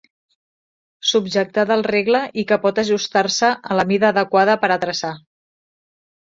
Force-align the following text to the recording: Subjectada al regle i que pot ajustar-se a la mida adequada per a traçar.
Subjectada 1.09 1.75
al 1.75 1.85
regle 1.89 2.23
i 2.43 2.47
que 2.53 2.59
pot 2.65 2.83
ajustar-se 2.85 3.53
a 3.77 3.81
la 3.81 3.87
mida 3.95 4.11
adequada 4.13 4.59
per 4.65 4.73
a 4.79 4.83
traçar. 4.89 5.17